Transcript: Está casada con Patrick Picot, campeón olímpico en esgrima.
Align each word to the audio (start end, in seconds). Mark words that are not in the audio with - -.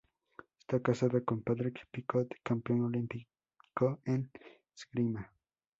Está 0.57 0.79
casada 0.81 1.23
con 1.23 1.43
Patrick 1.43 1.87
Picot, 1.91 2.27
campeón 2.41 2.85
olímpico 2.85 3.99
en 4.05 4.31
esgrima. 4.75 5.31